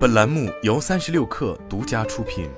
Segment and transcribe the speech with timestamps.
[0.00, 2.48] 本栏目由三十六氪独家出品。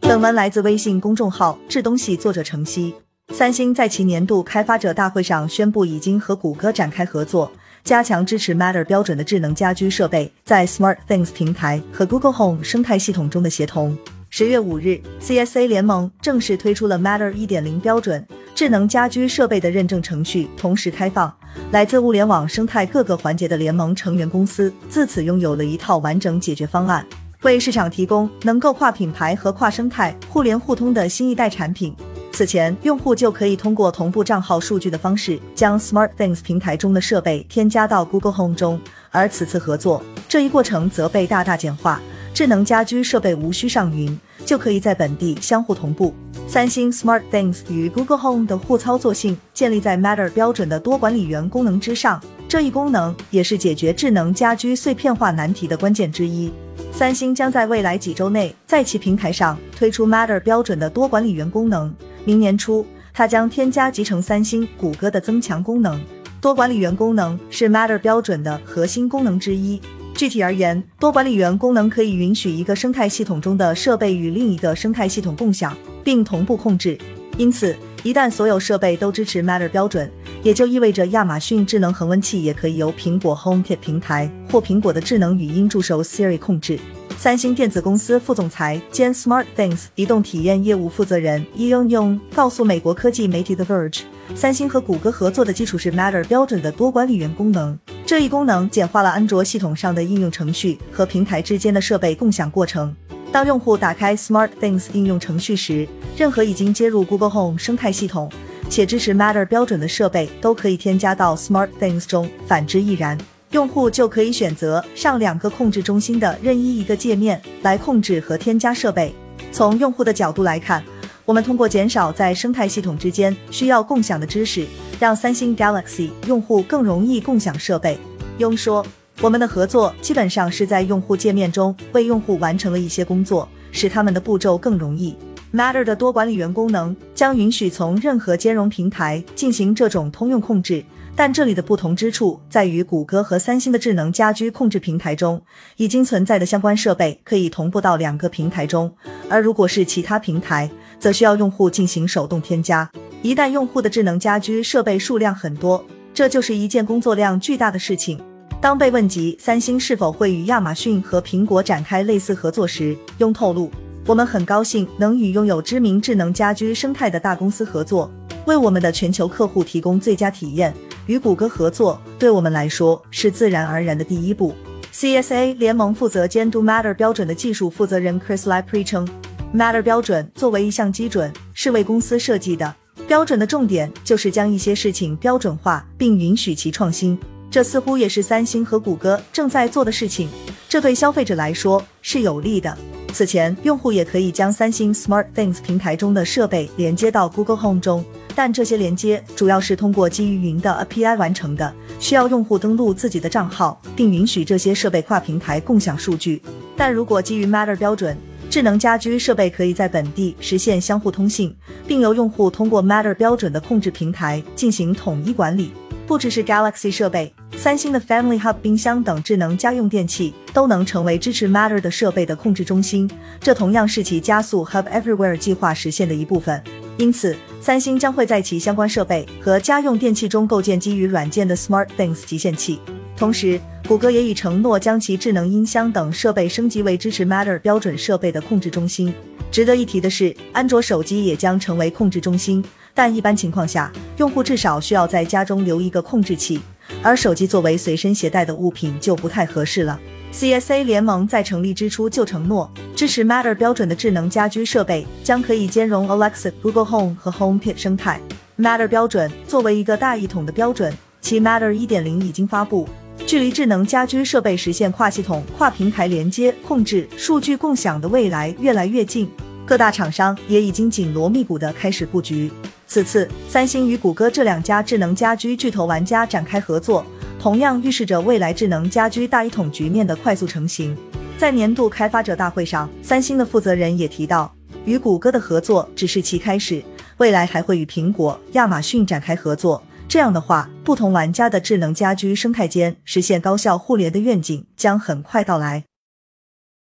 [0.00, 2.94] 本文来自微信公众号“智东西”，作者程曦。
[3.30, 7.50] 三星在其年度开发者大会上宣布，已经和谷歌展开合作，
[7.82, 13.98] 加强支持 Matter 标准的智能家居设备在 Smart Things 平台和 Google Home 生态系统中的协同。
[14.28, 18.24] 十月五日，CSA 联盟正式推出了 Matter 一点零标准。
[18.54, 21.34] 智能家居设备的认证程序同时开放，
[21.70, 27.06] 来自物联网生态各个环节的联盟成员公司自此拥有了一套完整解决方案，
[27.42, 31.94] 为市场提供能够跨品牌和跨生态互联互通的新一代产品。
[32.32, 38.80] 此前，用户就可以通过同步账号数据的方式，将 Smart Things 平台中的设备添加到 Google Home 中，
[39.12, 42.00] 而此次合作，这一过程则被大大简化，
[42.34, 46.12] 智能家居设备无需上云，就可以在本地相互同步。
[46.50, 56.50] 三星 Smart Things 与 Google Home 的互操作性建立在 Matter 标准的多管理员功能之上，这一功能也是解决智能家居碎片化难题的关键之一。
[56.90, 61.94] 三星将在未来几周内在其平台上推出 Matter 标准的多管理员功能。
[62.24, 66.02] 明年初，它将添加集成三星、谷歌的增强功能。
[66.40, 69.80] 多管理员功能是 Matter 标准的核心功能之一。
[70.14, 75.76] 具体而言，多管理员功能可以允许一个生态系统中的设备与另一个生态系统共享。
[76.02, 76.98] 并同步控制，
[77.36, 80.10] 因此一旦所有设备都支持 Matter 标准，
[80.42, 86.78] 也就意味着亚马逊智能恒温器也可以由苹果 HomeKit 平台或苹果的智能语音助手 Siri 控制。
[87.18, 94.00] 三星电子公司副总裁兼 Smart Things 移动体验业务负责人 Yong Yong 告诉美国科技媒体 The Verge，
[94.34, 97.78] 三星和谷歌合作的基础是 Matter 标准的多管理员功能。
[98.10, 102.92] 这一功能简化了安卓系统上的应用程序和平台之间的设备共享过程。
[103.30, 105.86] 当用户打开 Smart Things 应用程序时，
[106.16, 108.28] 任何已经接入 Google Home 生态系统
[108.68, 113.16] 且支持 Matter 标准的设备都可以添加到 Smart Things 中，反之亦然。
[113.52, 119.14] 用户就可以选择上两个控制中心的任意一个界面来控制和添加设备。
[119.52, 120.82] 从用户的角度来看，
[121.24, 124.66] 我们通过减少在生态系统之间需要共享的知识，
[124.98, 127.96] 让三星 Galaxy 用户更容易共享设备。
[128.40, 128.84] 庸说。
[129.22, 135.14] 我们的合作基本上是在用户界面中为用户完成了一些工作，使他们的步骤更容易。
[135.52, 140.82] Matter 的多管理员功能将允许从任何兼容平台进行这种通用控制，
[141.14, 145.42] 但这里的不同之处在于，谷歌和三星的智能家居控制平台中
[145.76, 148.90] 已经存在的相关设备可以同步到两个平台中，
[149.28, 152.90] 而如果是其他平台，则需要用户进行手动添加。
[153.20, 155.84] 一旦用户的智能家居设备数量很多，
[156.14, 158.18] 这就是一件工作量巨大的事情。
[158.60, 163.70] 当被问及三星是否会与亚马逊和苹果展开类似合作时，雍透露
[164.06, 168.10] ：“我们很高兴能与拥有知名智能家居生态的大公司合作，
[168.44, 170.74] 为我们的全球客户提供最佳体验。
[171.06, 174.54] 与谷歌合作对我们来说是自然而然的第一步。
[174.92, 179.08] ”CSA 联盟负责监督 Matter 标准的技术负责人 Chris Lapre 称
[179.54, 182.74] ：“Matter 标准作为一项基准，是为公司设计的。
[183.08, 187.18] 标准的重点就是将一些事情标准化，并允许其创新。”
[187.50, 190.28] 这似乎也是三星和谷歌正在做的事情，
[190.68, 192.76] 这对消费者来说是有利的。
[193.12, 198.04] 此前，用户也可以将三星 Smart Things 平台中的设备连接到 Google Home 中，
[198.36, 206.40] 但这些连接主要是通过基于云的 API 完成的，需要用户登录自己的账号，并允许这些设备跨平台共享数据。
[206.76, 208.16] 但如果基于 Matter 标准，
[208.48, 211.52] 智能家居设备可以在本地实现相互通信，
[211.88, 215.72] 并由用户通过 Matter 标准的控制平台进行统一管理。
[216.06, 223.10] 不只是 Galaxy 设备，三星的 Family Hub 冰箱等智能家用电器都能成为支持 Matter 的设备的控制中心。
[223.38, 226.62] 这同样是其加速 Hub Everywhere 计划实现的一部分。
[226.96, 232.80] 因此，三星将会在其相关设备和家用电器中构建基于软件的 Smart Things 集线器。
[233.16, 239.12] 同时，谷歌也已承诺将其智能音箱等设备升级为支持 Matter 标准设备的控制中心。
[239.50, 242.64] 值得一提的是，安卓手机也将成为控制中心。
[242.94, 246.60] 但一般情况下，用户至少需要在家中留一个控制器，
[247.02, 249.98] 而手机作为随身携带的物品就不太合适了。
[250.32, 258.20] CSA 联盟在成立之初就承诺，支持 Matter 标准的智能家居设备将可以兼容 Alexa、Google Home 和 HomeKit 生态。
[258.56, 262.88] Matter 标准作为一个大一统的标准，其 Matter 1.0已经发布，
[263.26, 269.28] 距离智能家居设备实现跨系统、跨平台连接、控制、数据共享的未来越来越近。
[269.66, 272.50] 各大厂商也已经紧锣密鼓地开始布局。
[272.90, 277.06] 此次，三星与谷歌这两家智能家居巨头玩家展开合作，
[277.38, 280.98] 同样预示着未来智能家居大一统局面的快速成型。
[281.38, 284.52] 在年度开发者大会上，三星的负责人也提到，
[284.84, 286.82] 与谷歌的合作只是其开始，
[287.18, 295.84] 未来还会与苹果、亚马逊展开合作，这样的话，不同玩家的智能家居生态间实现高效互联的愿景将很快到来。